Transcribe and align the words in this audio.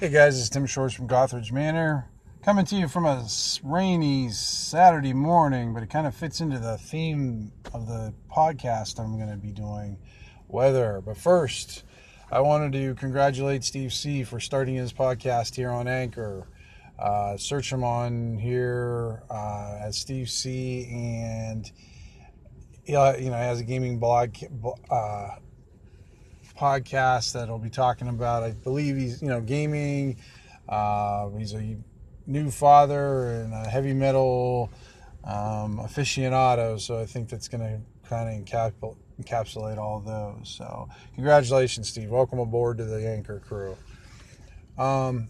Hey 0.00 0.08
guys, 0.08 0.40
it's 0.40 0.48
Tim 0.48 0.64
Shorts 0.64 0.94
from 0.94 1.08
Gothridge 1.08 1.52
Manor, 1.52 2.08
coming 2.42 2.64
to 2.64 2.74
you 2.74 2.88
from 2.88 3.04
a 3.04 3.28
rainy 3.62 4.30
Saturday 4.30 5.12
morning, 5.12 5.74
but 5.74 5.82
it 5.82 5.90
kind 5.90 6.06
of 6.06 6.14
fits 6.14 6.40
into 6.40 6.58
the 6.58 6.78
theme 6.78 7.52
of 7.74 7.86
the 7.86 8.14
podcast 8.34 8.98
I'm 8.98 9.18
going 9.18 9.28
to 9.28 9.36
be 9.36 9.52
doing 9.52 9.98
weather. 10.48 11.02
But 11.04 11.18
first, 11.18 11.84
I 12.32 12.40
wanted 12.40 12.72
to 12.72 12.94
congratulate 12.94 13.62
Steve 13.62 13.92
C 13.92 14.24
for 14.24 14.40
starting 14.40 14.74
his 14.74 14.90
podcast 14.90 15.54
here 15.54 15.68
on 15.68 15.86
Anchor. 15.86 16.48
Uh, 16.98 17.36
search 17.36 17.70
him 17.70 17.84
on 17.84 18.38
here 18.38 19.22
uh, 19.28 19.80
as 19.82 19.98
Steve 19.98 20.30
C, 20.30 20.88
and 20.90 21.70
you 22.86 22.94
know, 22.94 23.12
he 23.12 23.26
has 23.26 23.60
a 23.60 23.64
gaming 23.64 23.98
blog. 23.98 24.34
Uh, 24.90 25.28
podcast 26.60 27.32
that'll 27.32 27.58
be 27.58 27.70
talking 27.70 28.08
about. 28.08 28.42
I 28.42 28.50
believe 28.50 28.96
he's 28.96 29.22
you 29.22 29.28
know 29.28 29.40
gaming. 29.40 30.18
Uh, 30.68 31.30
he's 31.30 31.54
a 31.54 31.76
new 32.26 32.50
father 32.50 33.32
and 33.32 33.54
a 33.54 33.68
heavy 33.68 33.94
metal 33.94 34.70
um, 35.24 35.78
aficionado, 35.78 36.78
so 36.78 37.00
I 37.00 37.06
think 37.06 37.28
that's 37.28 37.48
going 37.48 37.62
to 37.62 38.08
kind 38.08 38.28
of 38.28 38.44
encapsulate, 38.44 38.96
encapsulate 39.20 39.78
all 39.78 40.00
those. 40.00 40.48
So 40.50 40.88
congratulations, 41.14 41.88
Steve. 41.88 42.10
Welcome 42.10 42.38
aboard 42.38 42.78
to 42.78 42.84
the 42.84 43.08
Anchor 43.08 43.40
crew. 43.40 43.76
Um, 44.78 45.28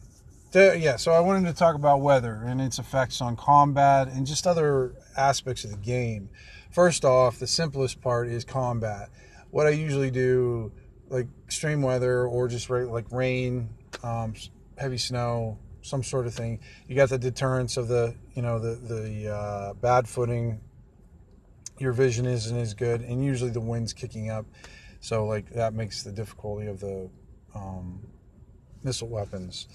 to, 0.53 0.77
yeah, 0.77 0.97
so 0.97 1.13
I 1.13 1.21
wanted 1.21 1.47
to 1.49 1.55
talk 1.55 1.77
about 1.77 2.01
weather 2.01 2.43
and 2.45 2.61
its 2.61 2.79
effects 2.81 3.21
on 3.21 3.37
combat 3.37 4.09
and 4.09 4.27
just 4.27 4.47
other 4.47 4.95
aspects 5.17 5.63
of 5.63 5.71
the 5.71 5.77
game. 5.77 6.29
First 6.73 7.05
off, 7.05 7.39
the 7.39 7.47
simplest 7.47 8.01
part 8.01 8.29
is 8.29 8.45
combat. 8.45 9.11
What 9.51 9.67
I 9.67 9.71
usually 9.71 10.11
do 10.11 10.73
like 11.11 11.27
extreme 11.45 11.83
weather 11.83 12.25
or 12.25 12.49
just 12.49 12.71
like 12.71 13.11
rain, 13.11 13.69
um, 14.03 14.35
heavy 14.79 14.97
snow, 14.97 15.59
some 15.83 16.03
sort 16.03 16.27
of 16.27 16.35
thing. 16.35 16.61
You 16.89 16.97
got 16.97 17.11
the 17.11 17.19
deterrence 17.19 17.77
of 17.77 17.89
the 17.89 18.15
you 18.35 18.43
know 18.43 18.59
the 18.59 18.77
the 18.77 19.35
uh, 19.35 19.75
bad 19.75 20.09
footing. 20.09 20.61
Your 21.79 21.93
vision 21.93 22.27
isn't 22.27 22.57
as 22.57 22.75
good, 22.75 23.01
and 23.01 23.25
usually 23.25 23.51
the 23.51 23.61
wind's 23.61 23.93
kicking 23.93 24.31
up, 24.31 24.47
so 25.01 25.27
like 25.27 25.51
that 25.51 25.75
makes 25.75 26.03
the 26.03 26.13
difficulty 26.13 26.67
of 26.67 26.81
the 26.81 27.11
um, 27.55 28.07
missile 28.83 29.09
weapons. 29.09 29.67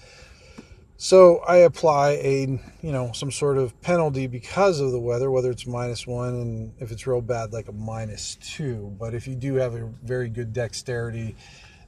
So 0.98 1.38
I 1.46 1.58
apply 1.58 2.12
a, 2.12 2.58
you 2.80 2.92
know, 2.92 3.12
some 3.12 3.30
sort 3.30 3.58
of 3.58 3.78
penalty 3.82 4.26
because 4.26 4.80
of 4.80 4.92
the 4.92 4.98
weather, 4.98 5.30
whether 5.30 5.50
it's 5.50 5.66
minus 5.66 6.06
one 6.06 6.34
and 6.34 6.72
if 6.78 6.90
it's 6.90 7.06
real 7.06 7.20
bad, 7.20 7.52
like 7.52 7.68
a 7.68 7.72
minus 7.72 8.36
two. 8.36 8.96
But 8.98 9.12
if 9.12 9.26
you 9.26 9.34
do 9.34 9.56
have 9.56 9.74
a 9.74 9.92
very 10.02 10.30
good 10.30 10.54
dexterity, 10.54 11.36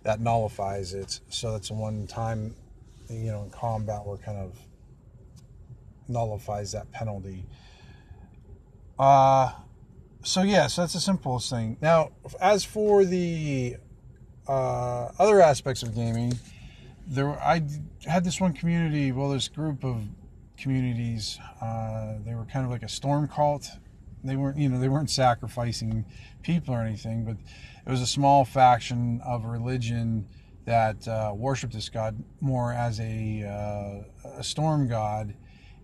that 0.03 0.21
nullifies 0.21 0.93
it. 0.93 1.21
So 1.31 1.53
that's 1.53 1.71
one 1.71 2.07
time, 2.07 2.55
you 3.09 3.33
know, 3.33 3.45
in 3.45 3.51
combat 3.51 4.05
where 4.05 4.19
kind 4.19 4.39
of 4.39 4.59
nullifies 6.07 6.73
that 6.73 6.91
penalty. 6.93 7.47
Uh, 8.99 9.53
so 10.23 10.43
yeah, 10.43 10.67
so 10.67 10.83
that's 10.83 10.93
the 10.93 11.01
simplest 11.01 11.49
thing. 11.49 11.79
Now, 11.81 12.11
as 12.41 12.63
for 12.63 13.07
the 13.07 13.77
uh, 14.47 15.13
other 15.19 15.41
aspects 15.41 15.83
of 15.83 15.95
gaming, 15.95 16.39
there 17.09 17.31
I 17.41 17.63
had 18.05 18.25
this 18.25 18.41
one 18.41 18.53
community, 18.53 19.13
well, 19.13 19.31
this 19.31 19.49
group 19.49 19.85
of 19.85 20.03
communities. 20.57 21.39
Uh, 21.61 22.15
they 22.25 22.35
were 22.35 22.45
kind 22.45 22.65
of 22.65 22.71
like 22.71 22.83
a 22.83 22.89
storm 22.89 23.29
cult. 23.29 23.69
They 24.25 24.37
weren't, 24.37 24.59
you 24.59 24.69
know, 24.69 24.79
they 24.79 24.89
weren't 24.89 25.11
sacrificing 25.11 26.05
people 26.43 26.75
or 26.75 26.83
anything, 26.83 27.25
but 27.25 27.37
it 27.87 27.91
was 27.91 28.03
a 28.03 28.07
small 28.07 28.45
faction 28.45 29.21
of 29.25 29.45
religion 29.45 30.27
that 30.65 31.07
uh, 31.09 31.33
worshipped 31.35 31.73
this 31.73 31.89
god 31.89 32.23
more 32.41 32.73
as 32.73 33.01
a 33.01 33.43
uh, 33.45 34.29
a 34.39 34.45
storm 34.45 34.87
god, 34.87 35.35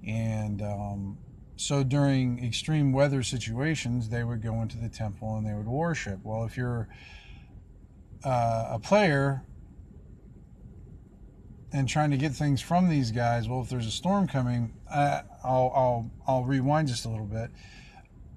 and 0.06 0.60
um, 0.60 1.16
so 1.56 1.82
during 1.82 2.44
extreme 2.44 2.92
weather 2.92 3.22
situations, 3.22 4.10
they 4.10 4.24
would 4.24 4.42
go 4.42 4.60
into 4.60 4.76
the 4.76 4.88
temple 4.88 5.36
and 5.36 5.46
they 5.46 5.54
would 5.54 5.68
worship. 5.68 6.20
Well, 6.22 6.44
if 6.44 6.56
you're 6.56 6.88
uh, 8.24 8.68
a 8.72 8.78
player 8.78 9.42
and 11.74 11.88
trying 11.88 12.12
to 12.12 12.16
get 12.16 12.32
things 12.32 12.62
from 12.62 12.88
these 12.88 13.10
guys. 13.10 13.48
Well, 13.48 13.60
if 13.60 13.68
there's 13.68 13.88
a 13.88 13.90
storm 13.90 14.28
coming, 14.28 14.72
I, 14.88 15.22
I'll, 15.42 15.72
I'll, 15.74 16.10
I'll 16.26 16.44
rewind 16.44 16.86
just 16.86 17.04
a 17.04 17.08
little 17.08 17.26
bit. 17.26 17.50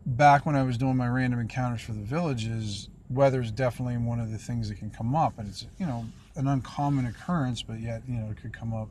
Back 0.08 0.48
when 0.48 0.56
I 0.56 0.64
was 0.64 0.76
doing 0.76 0.98
my 0.98 1.08
random 1.08 1.40
encounters 1.40 1.82
for 1.82 1.92
the 1.92 2.02
villages, 2.02 2.90
weather 3.12 3.40
is 3.40 3.52
definitely 3.52 3.98
one 3.98 4.20
of 4.20 4.32
the 4.32 4.40
things 4.40 4.70
that 4.70 4.80
can 4.80 4.90
come 4.90 5.16
up, 5.16 5.38
and 5.38 5.48
it's 5.48 5.68
you 5.80 5.86
know 5.86 6.06
an 6.36 6.48
uncommon 6.48 7.06
occurrence, 7.06 7.62
but 7.62 7.80
yet 7.80 8.02
you 8.08 8.18
know 8.18 8.32
it 8.32 8.42
could 8.42 8.54
come 8.54 8.74
up 8.74 8.90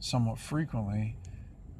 somewhat 0.00 0.38
frequently. 0.38 1.16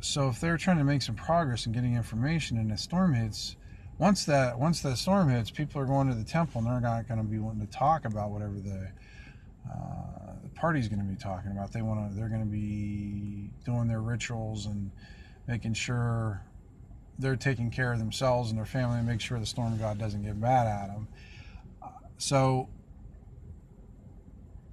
So 0.01 0.29
if 0.29 0.39
they're 0.39 0.57
trying 0.57 0.79
to 0.79 0.85
make 0.85 1.03
some 1.03 1.15
progress 1.15 1.67
in 1.67 1.73
getting 1.73 1.97
information 1.97 2.59
and 2.59 2.71
a 2.71 2.77
storm 2.77 3.15
hits, 3.15 3.57
once 3.99 4.25
that 4.27 4.59
once 4.59 4.83
that 4.83 4.99
storm 4.99 5.31
hits, 5.31 5.51
people 5.51 5.81
are 5.81 5.87
going 5.87 6.09
to 6.09 6.15
the 6.15 6.25
temple 6.25 6.61
and 6.61 6.71
they're 6.71 6.81
not 6.81 7.09
going 7.09 7.21
to 7.21 7.27
be 7.27 7.39
wanting 7.39 7.67
to 7.67 7.73
talk 7.73 8.05
about 8.05 8.31
whatever 8.31 8.61
the 8.61 8.89
uh, 9.69 10.20
party's 10.61 10.89
going 10.89 11.01
to 11.01 11.07
be 11.07 11.17
talking 11.17 11.51
about. 11.53 11.73
They 11.73 11.81
want 11.81 12.11
to. 12.11 12.17
They're 12.17 12.29
going 12.29 12.43
to 12.43 12.47
be 12.47 13.51
doing 13.65 13.89
their 13.89 14.03
rituals 14.03 14.67
and 14.67 14.91
making 15.49 15.73
sure 15.73 16.43
they're 17.19 17.37
taking 17.37 17.71
care 17.71 17.93
of 17.93 17.99
themselves 17.99 18.51
and 18.51 18.59
their 18.59 18.67
family 18.67 18.99
and 18.99 19.07
make 19.07 19.21
sure 19.21 19.39
the 19.39 19.47
storm 19.47 19.77
god 19.79 19.99
doesn't 19.99 20.23
get 20.23 20.37
mad 20.37 20.67
at 20.67 20.89
them. 20.89 21.09
Uh, 21.83 21.89
so 22.19 22.69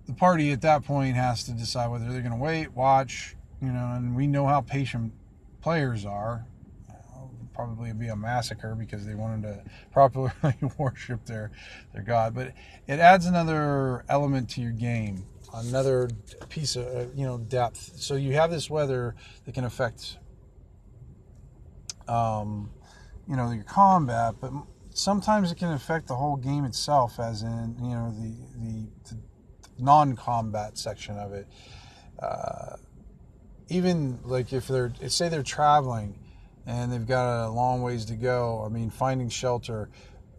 the 0.08 0.14
party 0.14 0.52
at 0.52 0.62
that 0.62 0.84
point 0.84 1.16
has 1.16 1.44
to 1.46 1.52
decide 1.52 1.88
whether 1.88 2.06
they're 2.12 2.22
going 2.22 2.32
to 2.32 2.38
wait, 2.38 2.74
watch, 2.74 3.36
you 3.62 3.70
know, 3.70 3.94
and 3.96 4.16
we 4.16 4.28
know 4.28 4.46
how 4.46 4.62
patient 4.62 5.14
players 5.62 6.06
are 6.06 6.46
uh, 6.90 6.94
probably 7.54 7.92
be 7.94 8.08
a 8.08 8.16
massacre 8.16 8.76
because 8.76 9.06
they 9.06 9.16
wanted 9.16 9.44
to 9.44 9.64
properly 9.92 10.32
worship 10.78 11.26
their 11.26 11.52
their 11.94 12.04
god. 12.04 12.34
But 12.34 12.54
it 12.88 13.00
adds 13.00 13.26
another 13.26 14.06
element 14.10 14.50
to 14.52 14.62
your 14.62 14.72
game, 14.72 15.26
another 15.54 16.10
piece 16.50 16.76
of 16.76 16.88
uh, 16.88 17.06
you 17.16 17.26
know 17.26 17.38
depth. 17.38 17.94
So 17.98 18.16
you 18.16 18.34
have 18.34 18.52
this 18.52 18.70
weather 18.70 19.16
that 19.46 19.54
can 19.54 19.64
affect, 19.64 20.18
um, 22.08 22.70
you 23.28 23.36
know, 23.36 23.52
your 23.52 23.64
combat, 23.64 24.36
but 24.40 24.52
sometimes 24.90 25.52
it 25.52 25.58
can 25.58 25.72
affect 25.72 26.08
the 26.08 26.16
whole 26.16 26.36
game 26.36 26.66
itself, 26.66 27.20
as 27.20 27.44
in 27.44 27.76
you 27.82 27.90
know 27.90 28.14
the 28.18 28.34
the, 28.58 28.88
the 29.10 29.18
non-combat 29.80 30.78
section 30.78 31.18
of 31.18 31.34
it. 31.34 31.48
Uh, 32.20 32.78
even 33.70 34.20
like 34.24 34.54
if 34.54 34.68
they're 34.68 34.92
say 35.08 35.30
they're 35.30 35.44
traveling 35.44 36.18
and 36.68 36.92
they've 36.92 37.08
got 37.08 37.48
a 37.48 37.50
long 37.50 37.82
ways 37.82 38.06
to 38.06 38.16
go. 38.16 38.64
I 38.66 38.70
mean, 38.70 38.90
finding 38.90 39.30
shelter, 39.30 39.90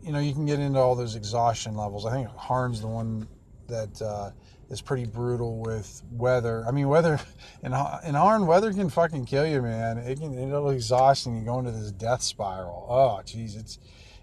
you 0.02 0.12
know, 0.12 0.18
you 0.18 0.34
can 0.34 0.44
get 0.44 0.60
into 0.60 0.78
all 0.78 0.94
those 0.94 1.16
exhaustion 1.16 1.74
levels. 1.74 2.04
I 2.04 2.12
think 2.12 2.28
Harn's 2.28 2.80
the 2.80 2.86
one 2.86 3.26
that 3.66 4.00
uh, 4.02 4.30
is 4.70 4.80
pretty 4.80 5.06
brutal 5.06 5.58
with 5.58 6.02
weather. 6.12 6.64
I 6.66 6.72
mean, 6.72 6.88
weather 6.88 7.18
in 7.62 7.72
in 7.72 8.46
weather 8.46 8.72
can 8.72 8.90
fucking 8.90 9.24
kill 9.26 9.46
you, 9.46 9.62
man. 9.62 9.98
It 9.98 10.20
can 10.20 10.38
it'll 10.38 10.70
exhaust 10.70 11.26
you. 11.26 11.34
You 11.34 11.44
go 11.44 11.58
into 11.58 11.70
this 11.70 11.92
death 11.92 12.22
spiral. 12.22 12.86
Oh, 12.88 13.22
geez, 13.24 13.56
it's 13.56 13.78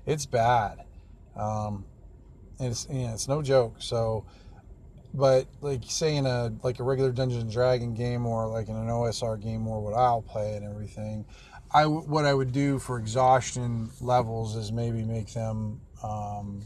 it's 0.06 0.26
bad. 0.26 0.86
Um, 1.36 1.86
and 2.60 2.70
it's 2.72 2.88
yeah, 2.90 3.14
it's 3.14 3.28
no 3.28 3.42
joke. 3.42 3.76
So, 3.80 4.26
but 5.14 5.48
like 5.62 5.82
say 5.88 6.16
in 6.16 6.26
a 6.26 6.54
like 6.64 6.80
a 6.80 6.84
regular 6.84 7.12
Dungeons 7.12 7.44
and 7.44 7.52
Dragon 7.52 7.94
game 7.94 8.26
or 8.26 8.48
like 8.48 8.70
in 8.70 8.76
an 8.76 8.88
OSR 8.88 9.42
game 9.42 9.68
or 9.68 9.82
what 9.82 9.94
I'll 9.94 10.22
play 10.22 10.56
and 10.56 10.66
everything, 10.66 11.26
I 11.72 11.88
what 11.88 12.26
I 12.26 12.34
would 12.34 12.52
do 12.52 12.80
for 12.80 12.98
exhaustion 12.98 13.90
levels 14.00 14.56
is 14.56 14.72
maybe 14.72 15.04
make 15.04 15.34
them 15.34 15.82
um, 16.04 16.62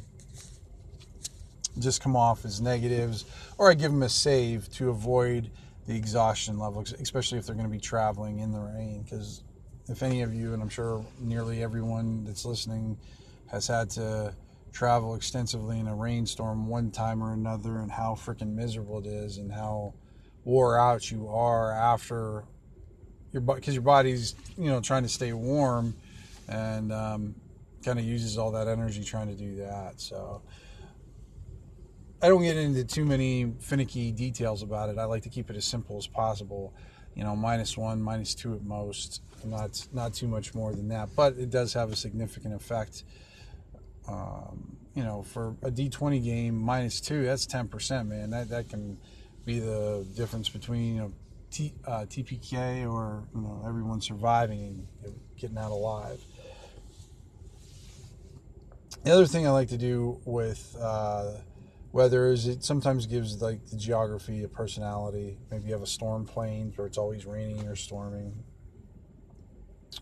just 1.78 2.02
come 2.02 2.16
off 2.16 2.46
as 2.46 2.60
negatives, 2.60 3.26
or 3.58 3.70
I 3.70 3.74
give 3.74 3.92
them 3.92 4.04
a 4.04 4.10
save 4.10 4.72
to 4.74 4.90
avoid 4.90 5.52
the 5.86 5.96
exhaustion 5.96 6.60
level, 6.60 6.84
especially 7.00 7.38
if 7.38 7.46
they're 7.46 7.56
going 7.56 7.68
to 7.68 7.72
be 7.72 7.80
traveling 7.80 8.40
in 8.40 8.52
the 8.52 8.60
rain. 8.60 9.04
Because 9.04 9.44
if 9.88 10.04
any 10.04 10.22
of 10.22 10.34
you, 10.34 10.54
and 10.54 10.62
I'm 10.62 10.70
sure 10.70 11.06
nearly 11.20 11.64
everyone 11.64 12.24
that's 12.24 12.46
listening, 12.46 12.98
has 13.48 13.68
had 13.68 13.90
to 13.92 14.34
travel 14.72 15.16
extensively 15.16 15.80
in 15.80 15.88
a 15.88 15.96
rainstorm 15.96 16.68
one 16.68 16.92
time 16.92 17.24
or 17.24 17.34
another, 17.34 17.80
and 17.80 17.92
how 17.92 18.14
freaking 18.14 18.54
miserable 18.54 19.00
it 19.00 19.08
is, 19.08 19.38
and 19.38 19.52
how 19.52 19.94
wore 20.46 20.80
out 20.80 21.12
you 21.12 21.28
are 21.28 21.72
after 21.72 22.44
your 23.32 23.42
because 23.42 23.74
your 23.74 23.84
body's 23.84 24.36
you 24.58 24.70
know 24.70 24.82
trying 24.82 25.04
to 25.04 25.10
stay 25.10 25.34
warm 25.34 25.94
and 26.48 26.92
um, 26.92 27.36
kind 27.84 28.00
of 28.00 28.06
uses 28.06 28.38
all 28.38 28.52
that 28.52 28.68
energy 28.68 29.04
trying 29.04 29.28
to 29.28 29.36
do 29.36 29.56
that 29.56 30.00
so 30.00 30.42
i 32.22 32.28
don't 32.28 32.42
get 32.42 32.58
into 32.58 32.84
too 32.84 33.06
many 33.06 33.54
finicky 33.60 34.12
details 34.12 34.62
about 34.62 34.90
it. 34.90 34.98
I 34.98 35.06
like 35.06 35.24
to 35.24 35.30
keep 35.30 35.50
it 35.50 35.56
as 35.56 35.66
simple 35.66 35.98
as 35.98 36.08
possible. 36.08 36.74
You 37.16 37.24
know 37.24 37.36
minus 37.36 37.78
one 37.78 38.02
minus 38.02 38.36
two 38.36 38.54
at 38.54 38.64
most 38.64 39.22
not 39.46 39.88
not 39.94 40.14
too 40.14 40.28
much 40.28 40.54
more 40.54 40.74
than 40.74 40.90
that 40.90 41.10
but 41.16 41.38
it 41.38 41.50
does 41.50 41.74
have 41.74 41.92
a 41.92 41.96
significant 41.96 42.54
effect 42.54 43.04
um, 44.08 44.78
you 44.96 45.04
know 45.04 45.24
for 45.24 45.56
a 45.64 45.72
d20 45.72 46.24
game 46.24 46.56
minus 46.56 47.02
two 47.02 47.24
that's 47.24 47.46
10% 47.46 48.08
man. 48.08 48.30
That, 48.30 48.50
that 48.50 48.70
can 48.70 48.98
be 49.46 49.60
the 49.60 50.06
difference 50.16 50.50
between 50.50 50.96
you 50.96 51.02
know 51.02 51.14
uh, 51.88 52.06
TPK 52.06 52.90
or 52.90 53.24
you 53.34 53.42
know 53.42 53.64
everyone 53.68 54.02
surviving 54.02 54.88
and 55.04 55.20
getting 55.38 55.58
out 55.58 55.72
alive. 55.72 56.22
The 59.04 59.12
other 59.12 59.26
thing 59.26 59.48
I 59.48 59.52
like 59.52 59.70
to 59.70 59.78
do 59.78 60.20
with 60.26 60.76
uh, 60.80 61.32
weather 61.92 62.28
is 62.28 62.48
it 62.48 62.64
sometimes 62.64 63.06
gives 63.06 63.42
like 63.42 63.66
the 63.68 63.78
geography 63.78 64.44
a 64.44 64.48
personality. 64.48 65.38
Maybe 65.52 65.68
you 65.68 65.74
have 65.74 65.82
a 65.82 65.88
storm 65.88 66.26
plain 66.26 66.72
where 66.76 66.88
it's 66.88 66.98
always 66.98 67.26
raining 67.26 67.68
or 67.68 67.76
storming. 67.76 68.44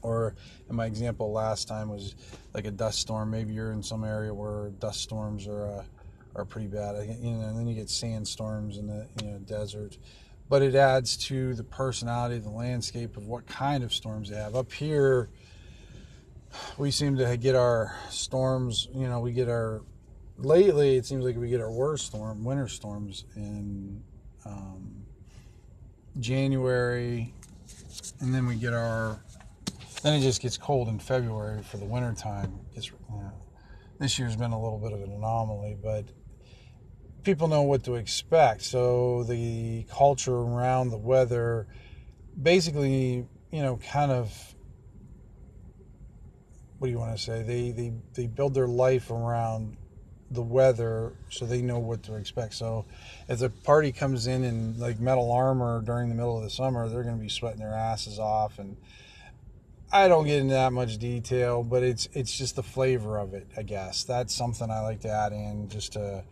Or 0.02 0.36
in 0.70 0.76
my 0.76 0.86
example 0.86 1.32
last 1.32 1.68
time 1.68 1.90
was 1.90 2.16
like 2.54 2.66
a 2.66 2.72
dust 2.72 3.00
storm. 3.00 3.32
Maybe 3.32 3.54
you're 3.54 3.72
in 3.72 3.82
some 3.82 4.04
area 4.04 4.34
where 4.34 4.70
dust 4.80 5.02
storms 5.02 5.48
are 5.48 5.68
uh, 5.68 5.84
are 6.36 6.46
pretty 6.46 6.68
bad. 6.68 6.96
You 7.22 7.32
know, 7.32 7.48
and 7.48 7.58
then 7.58 7.68
you 7.68 7.76
get 7.76 7.90
sandstorms 7.90 8.78
in 8.78 8.88
the 8.88 9.08
you 9.22 9.32
know 9.32 9.40
desert. 9.40 9.98
But 10.50 10.62
it 10.62 10.76
adds 10.76 11.18
to 11.28 11.56
the 11.56 11.64
personality 11.64 12.38
of 12.38 12.44
the 12.44 12.50
landscape 12.50 13.18
of 13.18 13.28
what 13.28 13.48
kind 13.48 13.84
of 13.84 13.94
storms 13.94 14.30
they 14.30 14.38
have. 14.38 14.56
Up 14.56 14.72
here, 14.72 15.30
we 16.78 16.90
seem 16.92 17.18
to 17.18 17.38
get 17.38 17.56
our 17.56 17.96
storms. 18.10 18.88
You 18.94 19.08
know, 19.08 19.20
we 19.20 19.34
get 19.34 19.50
our 19.50 19.82
lately. 20.38 20.96
It 20.96 21.06
seems 21.06 21.24
like 21.24 21.38
we 21.38 21.50
get 21.50 21.62
our 21.62 21.72
worst 21.72 22.08
storm, 22.08 22.44
winter 22.44 22.68
storms 22.68 23.26
in 23.36 24.04
um, 24.46 25.06
January, 26.20 27.34
and 28.20 28.34
then 28.34 28.48
we 28.48 28.56
get 28.56 28.74
our. 28.74 29.20
Then 30.04 30.14
it 30.14 30.22
just 30.22 30.42
gets 30.42 30.58
cold 30.58 30.88
in 30.90 31.00
February 31.00 31.64
for 31.64 31.78
the 31.78 31.86
winter 31.86 32.14
time. 32.14 32.60
Know, 32.76 33.34
this 34.00 34.20
year's 34.20 34.36
been 34.36 34.52
a 34.52 34.62
little 34.62 34.78
bit 34.78 34.94
of 34.94 35.02
an 35.02 35.12
anomaly, 35.12 35.76
but 35.82 36.06
people 37.24 37.48
know 37.48 37.64
what 37.64 37.84
to 37.86 37.96
expect. 37.96 38.62
So 38.62 39.24
the 39.24 39.86
culture 39.90 40.36
around 40.36 40.92
the 40.92 40.98
weather 40.98 41.68
basically, 42.42 43.26
you 43.52 43.62
know, 43.62 43.78
kind 43.78 44.12
of 44.12 44.32
what 46.78 46.88
do 46.88 46.92
you 46.92 47.00
want 47.00 47.18
to 47.18 47.22
say? 47.22 47.42
They 47.42 47.72
they 47.72 47.94
they 48.14 48.28
build 48.28 48.54
their 48.54 48.68
life 48.68 49.10
around 49.10 49.78
the 50.32 50.42
weather 50.42 51.14
so 51.30 51.46
they 51.46 51.62
know 51.62 51.80
what 51.80 52.04
to 52.04 52.16
expect. 52.16 52.54
So 52.54 52.86
if 53.28 53.40
the 53.40 53.50
party 53.50 53.92
comes 53.92 54.28
in 54.28 54.44
in 54.44 54.78
like 54.78 55.00
metal 55.00 55.32
armor 55.32 55.82
during 55.82 56.10
the 56.10 56.16
middle 56.16 56.38
of 56.38 56.44
the 56.44 56.50
summer, 56.50 56.90
they're 56.90 57.04
going 57.04 57.18
to 57.18 57.22
be 57.22 57.30
sweating 57.30 57.60
their 57.60 57.74
asses 57.74 58.20
off 58.20 58.60
and 58.60 58.78
I 59.90 60.10
don't 60.10 60.26
get 60.26 60.40
into 60.40 60.54
that 60.54 60.74
much 60.74 60.98
detail, 60.98 61.64
but 61.64 61.82
it's 61.82 62.10
it's 62.14 62.38
just 62.38 62.58
the 62.58 62.64
flavor 62.64 63.18
of 63.18 63.34
it, 63.34 63.48
I 63.56 63.64
guess. 63.64 64.04
That's 64.04 64.36
something 64.36 64.70
I 64.70 64.82
like 64.82 65.00
to 65.02 65.10
add 65.10 65.32
in 65.32 65.70
just 65.70 65.94
to 65.94 66.26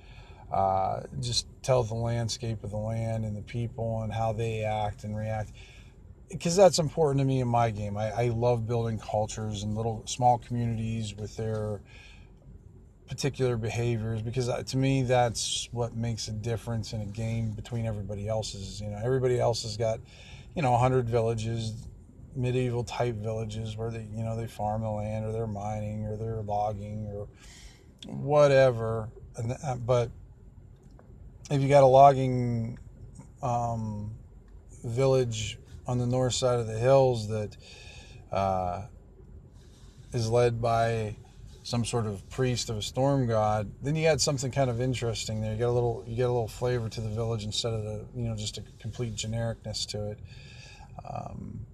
uh, 0.52 1.04
just 1.22 1.48
tell 1.62 1.84
the 1.84 1.96
landscape 1.96 2.64
of 2.64 2.72
the 2.72 2.78
land 2.78 3.26
and 3.26 3.36
the 3.36 3.42
people 3.42 4.02
and 4.04 4.14
how 4.14 4.34
they 4.34 4.64
act 4.64 5.04
and 5.04 5.18
react 5.18 5.52
because 6.30 6.56
that's 6.56 6.80
important 6.80 7.20
to 7.20 7.26
me 7.26 7.40
in 7.42 7.48
my 7.48 7.72
game 7.72 7.98
I, 7.98 8.12
I 8.12 8.28
love 8.30 8.68
building 8.68 9.00
cultures 9.00 9.64
and 9.64 9.76
little 9.76 10.04
small 10.06 10.38
communities 10.38 11.16
with 11.16 11.36
their 11.36 11.82
particular 13.08 13.56
behaviors 13.56 14.22
because 14.22 14.50
uh, 14.50 14.64
to 14.64 14.78
me 14.78 15.04
that's 15.04 15.70
what 15.72 15.96
makes 15.96 16.28
a 16.28 16.32
difference 16.32 16.92
in 16.94 17.02
a 17.02 17.06
game 17.06 17.52
between 17.52 17.86
everybody 17.86 18.28
else's 18.28 18.82
you 18.82 18.90
know. 18.90 19.00
Everybody 19.04 19.40
else 19.40 19.64
has 19.64 19.78
got 19.78 20.00
you 20.56 20.62
know 20.62 20.72
100 20.72 21.08
villages 21.10 21.74
medieval 22.36 22.84
type 22.84 23.16
villages 23.16 23.78
where 23.78 23.92
they 23.92 24.08
you 24.14 24.24
know 24.24 24.36
they 24.36 24.48
farm 24.48 24.82
the 24.82 24.90
land 24.90 25.26
or 25.26 25.32
they're 25.32 25.48
mining 25.48 26.06
or 26.06 26.18
they're 26.18 26.42
logging 26.42 27.08
or 27.08 27.28
whatever. 28.08 29.10
And, 29.38 29.56
uh, 29.64 29.76
but 29.76 30.12
if 31.52 31.62
you 31.62 31.70
got 31.70 31.84
a 31.84 31.88
logging 31.88 32.80
um, 33.42 34.12
village 34.84 35.60
on 35.88 36.00
the 36.00 36.08
north 36.08 36.34
side 36.34 36.60
of 36.60 36.68
the 36.68 36.78
hills 36.78 37.28
that 37.28 37.56
uh, 38.32 38.84
is 40.14 40.30
led 40.30 40.62
by 40.62 41.16
some 41.66 41.84
sort 41.84 42.06
of 42.06 42.30
priest 42.30 42.70
of 42.70 42.78
a 42.78 42.82
storm 42.82 43.26
god, 43.26 43.72
then 43.82 43.96
you 43.96 44.04
got 44.04 44.22
something 44.22 44.52
kind 44.52 44.70
of 44.70 44.80
interesting 44.80 45.42
there. 45.42 45.52
You 45.54 45.58
get 45.58 45.68
a 45.68 45.72
little 45.72 46.04
you 46.06 46.16
get 46.16 46.30
a 46.30 46.32
little 46.32 46.48
flavor 46.48 46.90
to 46.90 47.02
the 47.02 47.10
village 47.10 47.44
instead 47.44 47.74
of 47.74 47.84
the 47.84 48.06
you 48.16 48.28
know 48.28 48.36
just 48.36 48.60
a 48.60 48.64
complete 48.80 49.16
genericness 49.16 49.84
to 49.88 50.12
it. 50.12 50.20
Um, 51.04 51.66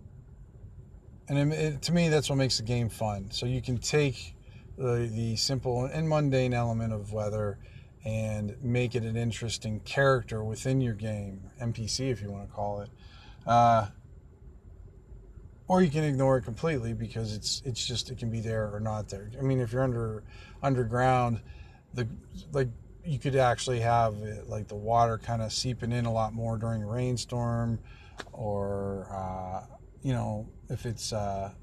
and 1.27 1.51
it, 1.51 1.57
it, 1.57 1.81
to 1.83 1.91
me, 1.91 2.07
that's 2.07 2.29
what 2.29 2.37
makes 2.37 2.55
the 2.55 2.63
game 2.63 2.87
fun. 2.87 3.31
So 3.31 3.45
you 3.45 3.61
can 3.61 3.79
take 3.79 4.33
the, 4.77 5.11
the 5.13 5.35
simple 5.35 5.83
and 5.83 6.07
mundane 6.07 6.53
element 6.53 6.93
of 6.93 7.11
weather 7.11 7.59
and 8.05 8.55
make 8.63 8.95
it 8.95 9.03
an 9.03 9.17
interesting 9.17 9.81
character 9.81 10.41
within 10.41 10.79
your 10.79 10.93
game, 10.93 11.41
NPC 11.61 12.11
if 12.11 12.21
you 12.21 12.31
want 12.31 12.47
to 12.47 12.55
call 12.55 12.79
it. 12.79 12.89
Uh, 13.45 13.87
or 15.71 15.81
you 15.81 15.89
can 15.89 16.03
ignore 16.03 16.35
it 16.35 16.41
completely 16.41 16.91
because 16.91 17.33
it's 17.33 17.61
it's 17.63 17.87
just 17.87 18.11
it 18.11 18.17
can 18.17 18.29
be 18.29 18.41
there 18.41 18.69
or 18.75 18.81
not 18.81 19.07
there. 19.07 19.31
I 19.39 19.41
mean, 19.41 19.61
if 19.61 19.71
you're 19.71 19.83
under 19.83 20.21
underground, 20.61 21.39
the 21.93 22.09
like 22.51 22.67
you 23.05 23.17
could 23.17 23.37
actually 23.37 23.79
have 23.79 24.15
it, 24.15 24.49
like 24.49 24.67
the 24.67 24.75
water 24.75 25.17
kind 25.17 25.41
of 25.41 25.53
seeping 25.53 25.93
in 25.93 26.03
a 26.05 26.11
lot 26.11 26.33
more 26.33 26.57
during 26.57 26.83
a 26.83 26.85
rainstorm, 26.85 27.79
or 28.33 29.07
uh, 29.13 29.65
you 30.03 30.11
know 30.11 30.45
if 30.69 30.85
it's 30.85 31.13
uh, 31.13 31.53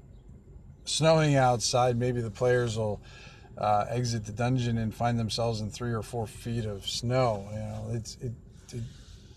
snowing 0.85 1.35
outside, 1.35 1.95
maybe 1.95 2.19
the 2.19 2.31
players 2.31 2.79
will 2.79 3.03
uh, 3.59 3.85
exit 3.89 4.25
the 4.25 4.31
dungeon 4.31 4.79
and 4.79 4.91
find 4.91 5.19
themselves 5.19 5.61
in 5.61 5.69
three 5.69 5.93
or 5.93 6.01
four 6.01 6.25
feet 6.25 6.65
of 6.65 6.83
snow. 6.89 7.47
You 7.51 7.59
know, 7.59 7.87
it's 7.91 8.15
it, 8.21 8.33
it 8.73 8.83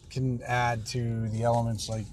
can 0.09 0.41
add 0.47 0.87
to 0.87 1.29
the 1.29 1.43
elements 1.43 1.91
like 1.91 2.07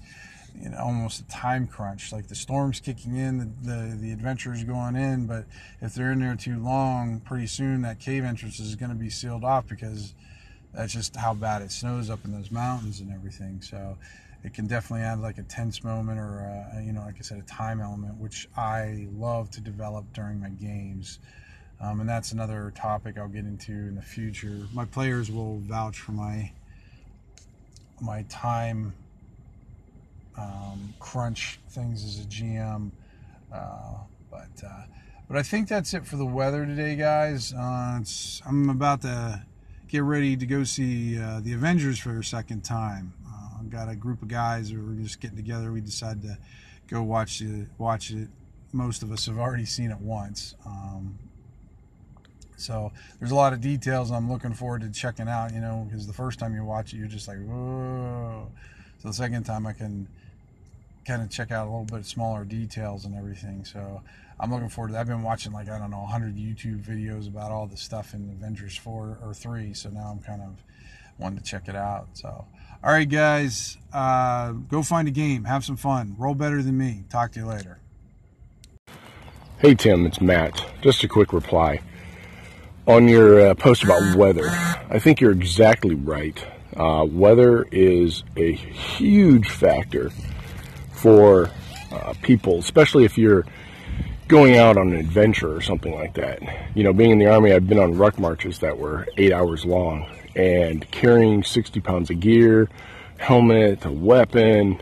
know 0.54 0.78
almost 0.78 1.20
a 1.20 1.28
time 1.28 1.66
crunch. 1.66 2.12
Like 2.12 2.28
the 2.28 2.34
storm's 2.34 2.80
kicking 2.80 3.16
in, 3.16 3.38
the 3.38 3.48
the, 3.62 3.96
the 3.96 4.12
adventurers 4.12 4.64
going 4.64 4.96
in, 4.96 5.26
but 5.26 5.44
if 5.80 5.94
they're 5.94 6.12
in 6.12 6.20
there 6.20 6.36
too 6.36 6.58
long, 6.58 7.20
pretty 7.20 7.46
soon 7.46 7.82
that 7.82 7.98
cave 7.98 8.24
entrance 8.24 8.60
is 8.60 8.74
going 8.74 8.90
to 8.90 8.96
be 8.96 9.10
sealed 9.10 9.44
off 9.44 9.66
because 9.66 10.14
that's 10.74 10.92
just 10.92 11.16
how 11.16 11.34
bad 11.34 11.62
it 11.62 11.72
snows 11.72 12.10
up 12.10 12.24
in 12.24 12.32
those 12.32 12.50
mountains 12.50 13.00
and 13.00 13.12
everything. 13.12 13.60
So 13.62 13.96
it 14.44 14.54
can 14.54 14.66
definitely 14.66 15.04
add 15.04 15.20
like 15.20 15.38
a 15.38 15.42
tense 15.42 15.84
moment 15.84 16.18
or 16.18 16.40
a, 16.40 16.82
you 16.82 16.94
know 16.94 17.02
like 17.02 17.16
i 17.18 17.20
said 17.20 17.36
a 17.36 17.42
time 17.42 17.78
element 17.78 18.16
which 18.16 18.48
i 18.56 19.06
love 19.12 19.50
to 19.50 19.60
develop 19.60 20.10
during 20.14 20.40
my 20.40 20.48
games 20.48 21.18
um, 21.80 22.00
and 22.00 22.08
that's 22.08 22.32
another 22.32 22.72
topic 22.76 23.16
I'll 23.16 23.28
get 23.28 23.46
into 23.46 23.72
in 23.72 23.94
the 23.94 24.02
future. 24.02 24.68
My 24.72 24.84
players 24.84 25.30
will 25.30 25.58
vouch 25.60 25.98
for 25.98 26.12
my 26.12 26.52
my 28.02 28.22
time 28.28 28.94
um, 30.40 30.94
crunch 30.98 31.60
things 31.68 32.04
as 32.04 32.24
a 32.24 32.28
GM, 32.28 32.90
uh, 33.52 33.94
but 34.30 34.48
uh, 34.64 34.82
but 35.28 35.36
I 35.36 35.42
think 35.42 35.68
that's 35.68 35.94
it 35.94 36.06
for 36.06 36.16
the 36.16 36.26
weather 36.26 36.64
today, 36.66 36.96
guys. 36.96 37.52
Uh, 37.52 38.00
I'm 38.46 38.70
about 38.70 39.02
to 39.02 39.44
get 39.88 40.02
ready 40.02 40.36
to 40.36 40.46
go 40.46 40.64
see 40.64 41.20
uh, 41.20 41.40
the 41.40 41.52
Avengers 41.52 41.98
for 41.98 42.18
a 42.18 42.24
second 42.24 42.62
time. 42.62 43.12
Uh, 43.26 43.58
I've 43.60 43.70
got 43.70 43.88
a 43.88 43.96
group 43.96 44.22
of 44.22 44.28
guys 44.28 44.70
who 44.70 44.90
are 44.90 44.94
just 44.94 45.20
getting 45.20 45.36
together. 45.36 45.72
We 45.72 45.80
decided 45.80 46.22
to 46.22 46.38
go 46.88 47.02
watch 47.02 47.40
it. 47.40 47.68
Watch 47.78 48.10
it. 48.10 48.28
Most 48.72 49.02
of 49.02 49.12
us 49.12 49.26
have 49.26 49.38
already 49.38 49.66
seen 49.66 49.90
it 49.90 49.98
once. 49.98 50.54
Um, 50.64 51.18
so 52.56 52.92
there's 53.18 53.30
a 53.30 53.36
lot 53.36 53.52
of 53.52 53.60
details 53.60 54.10
I'm 54.10 54.30
looking 54.30 54.52
forward 54.52 54.82
to 54.82 54.90
checking 54.90 55.28
out, 55.28 55.52
you 55.52 55.60
know, 55.60 55.86
because 55.88 56.06
the 56.06 56.12
first 56.12 56.38
time 56.38 56.54
you 56.54 56.62
watch 56.62 56.92
it, 56.92 56.98
you're 56.98 57.08
just 57.08 57.26
like, 57.26 57.38
whoa. 57.38 58.48
So 58.98 59.08
the 59.08 59.14
second 59.14 59.44
time 59.44 59.66
I 59.66 59.72
can 59.72 60.06
kind 61.04 61.22
of 61.22 61.30
check 61.30 61.50
out 61.50 61.66
a 61.66 61.70
little 61.70 61.84
bit 61.84 62.04
smaller 62.06 62.44
details 62.44 63.04
and 63.04 63.14
everything. 63.14 63.64
So 63.64 64.02
I'm 64.38 64.50
looking 64.50 64.68
forward 64.68 64.88
to 64.88 64.92
that. 64.94 65.00
I've 65.00 65.06
been 65.06 65.22
watching 65.22 65.52
like, 65.52 65.68
I 65.68 65.78
don't 65.78 65.90
know, 65.90 66.00
100 66.00 66.36
YouTube 66.36 66.82
videos 66.82 67.28
about 67.28 67.50
all 67.50 67.66
the 67.66 67.76
stuff 67.76 68.14
in 68.14 68.30
Avengers 68.30 68.76
4 68.76 69.18
or 69.22 69.34
3. 69.34 69.74
So 69.74 69.90
now 69.90 70.10
I'm 70.10 70.20
kind 70.20 70.42
of 70.42 70.62
wanting 71.18 71.38
to 71.38 71.44
check 71.44 71.68
it 71.68 71.76
out. 71.76 72.08
So, 72.14 72.28
all 72.82 72.92
right, 72.92 73.08
guys, 73.08 73.76
uh, 73.92 74.52
go 74.52 74.82
find 74.82 75.08
a 75.08 75.10
game, 75.10 75.44
have 75.44 75.64
some 75.64 75.76
fun, 75.76 76.14
roll 76.18 76.34
better 76.34 76.62
than 76.62 76.78
me. 76.78 77.04
Talk 77.10 77.32
to 77.32 77.40
you 77.40 77.46
later. 77.46 77.78
Hey, 79.58 79.74
Tim, 79.74 80.06
it's 80.06 80.20
Matt. 80.20 80.64
Just 80.80 81.04
a 81.04 81.08
quick 81.08 81.34
reply 81.34 81.80
on 82.86 83.08
your 83.08 83.48
uh, 83.48 83.54
post 83.54 83.84
about 83.84 84.16
weather. 84.16 84.48
I 84.88 84.98
think 84.98 85.20
you're 85.20 85.32
exactly 85.32 85.94
right. 85.94 86.42
Uh, 86.74 87.06
weather 87.08 87.64
is 87.70 88.24
a 88.36 88.52
huge 88.52 89.50
factor 89.50 90.10
for 91.00 91.50
uh, 91.90 92.14
people, 92.22 92.58
especially 92.58 93.04
if 93.04 93.18
you're 93.18 93.44
going 94.28 94.56
out 94.56 94.76
on 94.76 94.92
an 94.92 94.96
adventure 94.96 95.54
or 95.54 95.60
something 95.60 95.94
like 95.94 96.14
that. 96.14 96.40
You 96.74 96.84
know, 96.84 96.92
being 96.92 97.10
in 97.10 97.18
the 97.18 97.26
Army, 97.26 97.52
I've 97.52 97.68
been 97.68 97.78
on 97.78 97.96
ruck 97.96 98.18
marches 98.18 98.60
that 98.60 98.78
were 98.78 99.08
eight 99.16 99.32
hours 99.32 99.64
long 99.64 100.06
and 100.36 100.88
carrying 100.90 101.42
60 101.42 101.80
pounds 101.80 102.10
of 102.10 102.20
gear, 102.20 102.68
helmet, 103.18 103.84
a 103.84 103.90
weapon, 103.90 104.80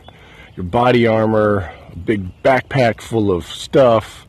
your 0.56 0.64
body 0.64 1.06
armor, 1.06 1.72
a 1.92 1.96
big 1.96 2.42
backpack 2.42 3.00
full 3.00 3.32
of 3.32 3.46
stuff 3.46 4.28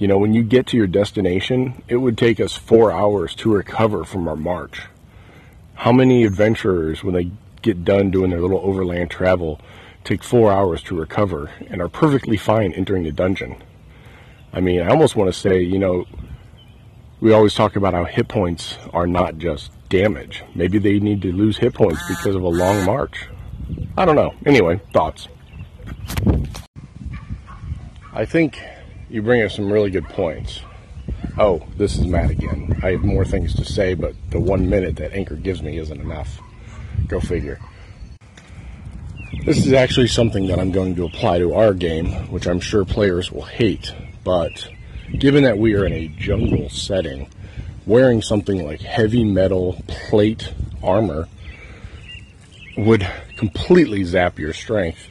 you 0.00 0.08
know, 0.08 0.16
when 0.16 0.32
you 0.32 0.42
get 0.42 0.68
to 0.68 0.78
your 0.78 0.86
destination, 0.86 1.82
it 1.86 1.96
would 1.96 2.16
take 2.16 2.40
us 2.40 2.56
four 2.56 2.90
hours 2.90 3.34
to 3.36 3.52
recover 3.52 4.02
from 4.02 4.26
our 4.28 4.34
march. 4.34 4.86
How 5.74 5.92
many 5.92 6.24
adventurers, 6.24 7.04
when 7.04 7.14
they 7.14 7.30
get 7.60 7.84
done 7.84 8.10
doing 8.10 8.30
their 8.30 8.40
little 8.40 8.60
overland 8.60 9.10
travel, 9.10 9.60
take 10.04 10.22
four 10.22 10.50
hours 10.52 10.82
to 10.84 10.98
recover, 10.98 11.50
and 11.68 11.80
are 11.80 11.88
perfectly 11.88 12.36
fine 12.36 12.72
entering 12.72 13.04
the 13.04 13.12
dungeon. 13.12 13.62
I 14.52 14.60
mean, 14.60 14.80
I 14.80 14.88
almost 14.88 15.16
want 15.16 15.32
to 15.32 15.38
say, 15.38 15.60
you 15.60 15.78
know, 15.78 16.06
we 17.20 17.32
always 17.32 17.54
talk 17.54 17.76
about 17.76 17.94
how 17.94 18.04
hit 18.04 18.28
points 18.28 18.78
are 18.92 19.06
not 19.06 19.38
just 19.38 19.70
damage. 19.88 20.42
Maybe 20.54 20.78
they 20.78 20.98
need 20.98 21.22
to 21.22 21.32
lose 21.32 21.58
hit 21.58 21.74
points 21.74 22.00
because 22.08 22.34
of 22.34 22.42
a 22.42 22.48
long 22.48 22.84
march. 22.84 23.28
I 23.96 24.04
don't 24.04 24.16
know. 24.16 24.34
Anyway, 24.46 24.80
thoughts. 24.92 25.28
I 28.12 28.24
think 28.24 28.60
you 29.08 29.22
bring 29.22 29.42
up 29.42 29.50
some 29.50 29.70
really 29.70 29.90
good 29.90 30.06
points. 30.06 30.62
Oh, 31.38 31.66
this 31.76 31.96
is 31.96 32.06
Matt 32.06 32.30
again. 32.30 32.78
I 32.82 32.92
have 32.92 33.02
more 33.02 33.24
things 33.24 33.54
to 33.54 33.64
say, 33.64 33.94
but 33.94 34.14
the 34.30 34.40
one 34.40 34.68
minute 34.68 34.96
that 34.96 35.12
Anchor 35.12 35.36
gives 35.36 35.62
me 35.62 35.78
isn't 35.78 36.00
enough. 36.00 36.40
Go 37.06 37.20
figure. 37.20 37.60
This 39.44 39.66
is 39.66 39.72
actually 39.72 40.08
something 40.08 40.48
that 40.48 40.58
I'm 40.58 40.70
going 40.70 40.94
to 40.96 41.06
apply 41.06 41.38
to 41.38 41.54
our 41.54 41.72
game, 41.72 42.12
which 42.30 42.46
I'm 42.46 42.60
sure 42.60 42.84
players 42.84 43.32
will 43.32 43.46
hate, 43.46 43.90
but 44.22 44.68
given 45.18 45.44
that 45.44 45.56
we 45.56 45.74
are 45.74 45.86
in 45.86 45.94
a 45.94 46.08
jungle 46.08 46.68
setting, 46.68 47.26
wearing 47.86 48.20
something 48.20 48.66
like 48.66 48.82
heavy 48.82 49.24
metal 49.24 49.82
plate 49.88 50.52
armor 50.82 51.26
would 52.76 53.10
completely 53.36 54.04
zap 54.04 54.38
your 54.38 54.52
strength 54.52 55.08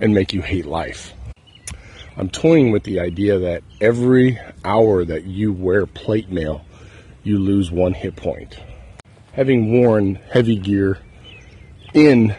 and 0.00 0.12
make 0.12 0.32
you 0.32 0.42
hate 0.42 0.66
life. 0.66 1.14
I'm 2.16 2.28
toying 2.28 2.72
with 2.72 2.82
the 2.82 2.98
idea 2.98 3.38
that 3.38 3.62
every 3.80 4.36
hour 4.64 5.04
that 5.04 5.24
you 5.24 5.52
wear 5.52 5.86
plate 5.86 6.28
mail, 6.28 6.64
you 7.22 7.38
lose 7.38 7.70
one 7.70 7.94
hit 7.94 8.16
point. 8.16 8.58
Having 9.32 9.80
worn 9.80 10.16
heavy 10.16 10.56
gear 10.56 10.98
in 11.94 12.34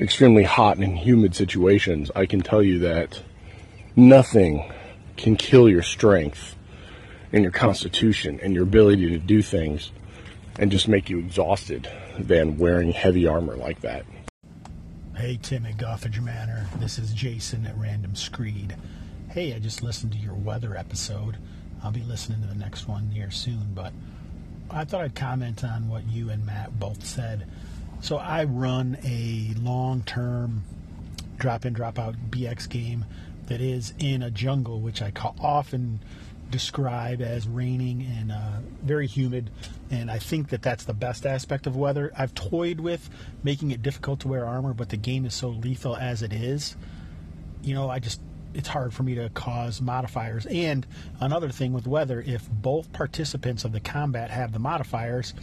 extremely 0.00 0.42
hot 0.42 0.78
and 0.78 0.98
humid 0.98 1.34
situations, 1.34 2.10
I 2.14 2.26
can 2.26 2.40
tell 2.40 2.62
you 2.62 2.80
that 2.80 3.22
nothing 3.94 4.72
can 5.16 5.36
kill 5.36 5.68
your 5.68 5.82
strength 5.82 6.56
and 7.32 7.42
your 7.42 7.52
constitution 7.52 8.38
and 8.42 8.54
your 8.54 8.64
ability 8.64 9.08
to 9.10 9.18
do 9.18 9.42
things 9.42 9.90
and 10.58 10.70
just 10.70 10.88
make 10.88 11.10
you 11.10 11.18
exhausted 11.18 11.90
than 12.18 12.58
wearing 12.58 12.92
heavy 12.92 13.26
armor 13.26 13.56
like 13.56 13.80
that. 13.80 14.04
Hey, 15.16 15.38
Tim 15.42 15.64
at 15.64 15.78
Gothridge 15.78 16.22
Manor. 16.22 16.66
This 16.76 16.98
is 16.98 17.12
Jason 17.12 17.66
at 17.66 17.76
Random 17.78 18.14
Screed. 18.14 18.76
Hey, 19.30 19.54
I 19.54 19.58
just 19.58 19.82
listened 19.82 20.12
to 20.12 20.18
your 20.18 20.34
weather 20.34 20.76
episode. 20.76 21.36
I'll 21.82 21.90
be 21.90 22.02
listening 22.02 22.42
to 22.42 22.48
the 22.48 22.54
next 22.54 22.86
one 22.86 23.10
here 23.10 23.30
soon, 23.30 23.72
but 23.74 23.92
I 24.70 24.84
thought 24.84 25.02
I'd 25.02 25.14
comment 25.14 25.64
on 25.64 25.88
what 25.88 26.06
you 26.06 26.30
and 26.30 26.44
Matt 26.44 26.78
both 26.78 27.04
said. 27.04 27.46
So 28.00 28.18
I 28.18 28.44
run 28.44 28.98
a 29.04 29.54
long 29.60 30.02
term 30.02 30.64
drop 31.38 31.64
in, 31.64 31.72
drop 31.72 31.98
out 31.98 32.14
BX 32.30 32.68
game 32.68 33.04
that 33.46 33.60
is 33.60 33.94
in 33.98 34.22
a 34.22 34.30
jungle, 34.30 34.80
which 34.80 35.02
I 35.02 35.12
often 35.40 36.00
describe 36.50 37.20
as 37.20 37.48
raining 37.48 38.02
and 38.18 38.32
uh, 38.32 38.58
very 38.82 39.06
humid. 39.06 39.50
And 39.90 40.10
I 40.10 40.18
think 40.18 40.48
that 40.50 40.62
that's 40.62 40.84
the 40.84 40.94
best 40.94 41.26
aspect 41.26 41.66
of 41.66 41.76
weather. 41.76 42.12
I've 42.16 42.34
toyed 42.34 42.80
with 42.80 43.08
making 43.42 43.70
it 43.70 43.82
difficult 43.82 44.20
to 44.20 44.28
wear 44.28 44.46
armor, 44.46 44.74
but 44.74 44.88
the 44.88 44.96
game 44.96 45.24
is 45.24 45.34
so 45.34 45.48
lethal 45.48 45.96
as 45.96 46.22
it 46.22 46.32
is. 46.32 46.76
You 47.62 47.74
know, 47.74 47.90
I 47.90 47.98
just 47.98 48.20
it's 48.54 48.68
hard 48.68 48.94
for 48.94 49.02
me 49.02 49.14
to 49.14 49.28
cause 49.30 49.80
modifiers. 49.80 50.46
And 50.46 50.86
another 51.20 51.50
thing 51.50 51.72
with 51.72 51.86
weather, 51.86 52.22
if 52.26 52.48
both 52.50 52.92
participants 52.92 53.64
of 53.64 53.72
the 53.72 53.80
combat 53.80 54.30
have 54.30 54.52
the 54.52 54.58
modifiers, 54.58 55.34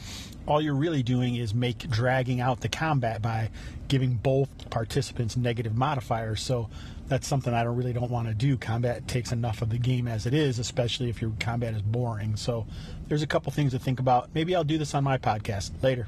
all 0.48 0.62
you're 0.62 0.76
really 0.76 1.04
doing 1.04 1.36
is 1.36 1.54
make 1.54 1.90
dragging 1.90 2.42
out 2.42 2.62
the 2.62 2.70
combat 2.70 3.22
by 3.22 3.50
giving 3.88 4.16
both 4.16 4.50
participants 4.70 5.38
negative 5.38 5.76
modifiers. 5.76 6.42
So 6.42 6.70
that's 7.08 7.28
something 7.28 7.54
I 7.54 7.64
don't 7.64 7.76
really 7.76 7.94
don't 7.94 8.10
want 8.10 8.28
to 8.28 8.34
do. 8.34 8.58
Combat 8.58 9.08
takes 9.08 9.32
enough 9.32 9.62
of 9.62 9.70
the 9.70 9.78
game 9.78 10.08
as 10.08 10.26
it 10.26 10.34
is, 10.34 10.60
especially 10.60 11.10
if 11.10 11.22
your 11.22 11.32
combat 11.40 11.74
is 11.74 11.82
boring. 11.82 12.36
So 12.36 12.66
there's 13.08 13.22
a 13.22 13.28
couple 13.28 13.52
things 13.52 13.72
to 13.74 13.80
think 13.80 14.00
about. 14.00 14.30
Maybe 14.34 14.56
I'll 14.56 14.64
do 14.64 14.78
this 14.78 14.96
on 14.96 15.04
my 15.04 15.18
podcast 15.18 15.72
later. 15.84 16.08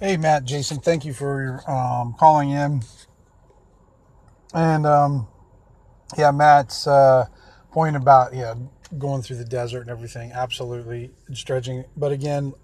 Hey 0.00 0.16
Matt, 0.16 0.44
Jason, 0.44 0.78
thank 0.78 1.04
you 1.04 1.12
for 1.12 1.62
um, 1.70 2.14
calling 2.18 2.50
in. 2.50 2.82
And 4.54 4.86
um, 4.86 5.26
yeah, 6.16 6.30
Matt's 6.30 6.86
uh, 6.86 7.26
point 7.72 7.96
about 7.96 8.34
yeah 8.34 8.54
going 8.96 9.22
through 9.22 9.36
the 9.36 9.44
desert 9.44 9.80
and 9.80 9.90
everything, 9.90 10.32
absolutely 10.32 11.10
stretching. 11.32 11.84
But 11.96 12.12
again, 12.12 12.54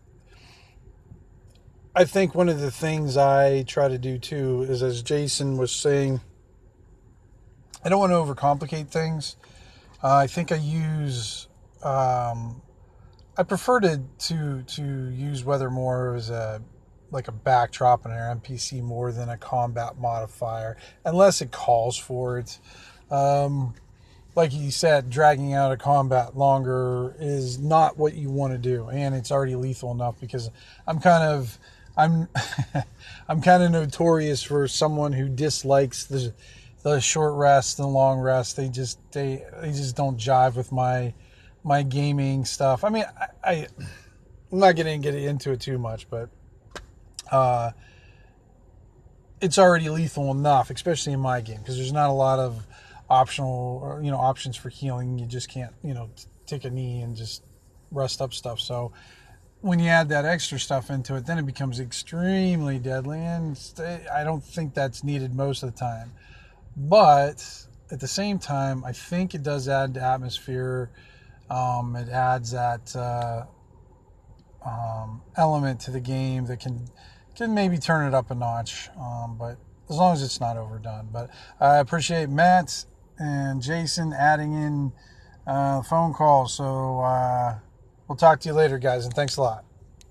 I 1.94 2.04
think 2.04 2.34
one 2.34 2.48
of 2.48 2.60
the 2.60 2.70
things 2.70 3.16
I 3.16 3.64
try 3.64 3.88
to 3.88 3.98
do 3.98 4.18
too 4.18 4.62
is, 4.62 4.82
as 4.82 5.02
Jason 5.02 5.56
was 5.56 5.72
saying, 5.72 6.20
I 7.84 7.88
don't 7.88 7.98
want 7.98 8.12
to 8.12 8.16
overcomplicate 8.16 8.88
things. 8.88 9.36
Uh, 10.02 10.14
I 10.14 10.28
think 10.28 10.52
I 10.52 10.56
use, 10.56 11.48
um, 11.82 12.62
I 13.36 13.42
prefer 13.42 13.80
to, 13.80 14.00
to 14.18 14.62
to 14.62 15.10
use 15.10 15.44
weather 15.44 15.70
more 15.70 16.14
as 16.14 16.30
a 16.30 16.62
like 17.10 17.28
a 17.28 17.32
backdrop 17.32 18.04
in 18.04 18.12
our 18.12 18.34
NPC 18.34 18.82
more 18.82 19.12
than 19.12 19.28
a 19.28 19.36
combat 19.36 19.98
modifier, 19.98 20.76
unless 21.04 21.40
it 21.40 21.50
calls 21.50 21.96
for 21.96 22.38
it. 22.38 22.58
Um, 23.10 23.74
like 24.36 24.52
you 24.52 24.70
said, 24.70 25.10
dragging 25.10 25.52
out 25.54 25.72
a 25.72 25.76
combat 25.76 26.36
longer 26.36 27.16
is 27.18 27.58
not 27.58 27.98
what 27.98 28.14
you 28.14 28.30
want 28.30 28.52
to 28.52 28.58
do, 28.58 28.88
and 28.88 29.14
it's 29.14 29.32
already 29.32 29.56
lethal 29.56 29.90
enough 29.90 30.20
because 30.20 30.50
I'm 30.86 31.00
kind 31.00 31.24
of 31.24 31.58
I'm 31.96 32.28
I'm 33.28 33.40
kind 33.42 33.62
of 33.62 33.70
notorious 33.72 34.42
for 34.42 34.68
someone 34.68 35.12
who 35.12 35.28
dislikes 35.28 36.04
the 36.04 36.32
the 36.82 37.00
short 37.00 37.34
rest 37.34 37.78
and 37.78 37.88
long 37.92 38.20
rest. 38.20 38.56
They 38.56 38.68
just 38.68 38.98
they 39.12 39.44
they 39.60 39.72
just 39.72 39.96
don't 39.96 40.18
jive 40.18 40.56
with 40.56 40.72
my 40.72 41.12
my 41.62 41.82
gaming 41.82 42.44
stuff. 42.44 42.84
I 42.84 42.88
mean, 42.88 43.04
I, 43.18 43.50
I 43.50 43.66
I'm 44.52 44.58
not 44.58 44.76
to 44.76 44.98
get 44.98 45.14
into 45.14 45.52
it 45.52 45.60
too 45.60 45.78
much, 45.78 46.08
but 46.08 46.28
uh, 47.30 47.70
it's 49.40 49.58
already 49.58 49.88
lethal 49.88 50.30
enough, 50.30 50.70
especially 50.70 51.12
in 51.12 51.20
my 51.20 51.40
game, 51.40 51.58
because 51.58 51.76
there's 51.76 51.92
not 51.92 52.10
a 52.10 52.14
lot 52.14 52.38
of 52.38 52.66
optional 53.08 53.98
you 54.02 54.10
know 54.10 54.18
options 54.18 54.56
for 54.56 54.68
healing. 54.68 55.18
You 55.18 55.26
just 55.26 55.48
can't 55.48 55.72
you 55.82 55.94
know 55.94 56.10
take 56.46 56.64
a 56.64 56.70
knee 56.70 57.00
and 57.02 57.16
just 57.16 57.42
rest 57.90 58.20
up 58.20 58.32
stuff. 58.32 58.60
So 58.60 58.92
when 59.60 59.78
you 59.78 59.88
add 59.88 60.08
that 60.08 60.24
extra 60.24 60.58
stuff 60.58 60.90
into 60.90 61.16
it, 61.16 61.26
then 61.26 61.38
it 61.38 61.46
becomes 61.46 61.80
extremely 61.80 62.78
deadly, 62.78 63.18
and 63.18 63.58
I 64.12 64.24
don't 64.24 64.42
think 64.42 64.74
that's 64.74 65.04
needed 65.04 65.34
most 65.34 65.62
of 65.62 65.72
the 65.72 65.78
time. 65.78 66.12
But 66.76 67.66
at 67.90 68.00
the 68.00 68.08
same 68.08 68.38
time, 68.38 68.84
I 68.84 68.92
think 68.92 69.34
it 69.34 69.42
does 69.42 69.68
add 69.68 69.94
to 69.94 70.02
atmosphere. 70.02 70.90
Um, 71.50 71.96
it 71.96 72.08
adds 72.08 72.52
that 72.52 72.94
uh, 72.96 73.44
um, 74.64 75.20
element 75.36 75.80
to 75.80 75.90
the 75.90 76.00
game 76.00 76.46
that 76.46 76.60
can 76.60 76.86
can 77.44 77.54
maybe 77.54 77.78
turn 77.78 78.06
it 78.06 78.14
up 78.14 78.30
a 78.30 78.34
notch. 78.34 78.88
Um, 78.98 79.36
but 79.38 79.56
as 79.88 79.96
long 79.96 80.12
as 80.12 80.22
it's 80.22 80.40
not 80.40 80.56
overdone. 80.56 81.08
But 81.12 81.30
I 81.60 81.78
appreciate 81.78 82.28
Matt 82.28 82.84
and 83.18 83.60
Jason 83.62 84.12
adding 84.12 84.52
in 84.52 84.92
uh, 85.46 85.82
phone 85.82 86.12
calls. 86.12 86.54
So. 86.54 87.00
Uh, 87.00 87.58
We'll 88.10 88.16
talk 88.16 88.40
to 88.40 88.48
you 88.48 88.54
later, 88.54 88.76
guys, 88.78 89.04
and 89.04 89.14
thanks 89.14 89.36
a 89.36 89.42
lot. 89.42 89.64